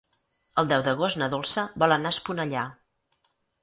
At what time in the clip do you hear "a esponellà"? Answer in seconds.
2.15-2.69